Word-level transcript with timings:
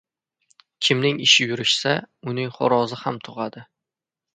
•Kimning 0.87 1.21
ishi 1.27 1.47
yurishsa, 1.51 1.95
uning 2.35 2.53
xo‘rozi 2.59 3.03
ham 3.07 3.25
tug‘adi. 3.31 3.69